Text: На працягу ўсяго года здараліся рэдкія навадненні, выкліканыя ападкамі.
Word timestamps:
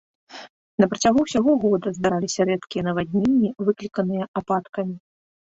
На 0.83 0.87
працягу 0.93 1.19
ўсяго 1.25 1.51
года 1.65 1.87
здараліся 1.97 2.41
рэдкія 2.51 2.81
навадненні, 2.89 3.49
выкліканыя 3.69 4.23
ападкамі. 4.43 4.95